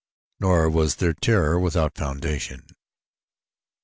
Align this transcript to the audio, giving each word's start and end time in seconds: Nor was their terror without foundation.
Nor 0.39 0.67
was 0.67 0.95
their 0.95 1.13
terror 1.13 1.59
without 1.59 1.93
foundation. 1.95 2.65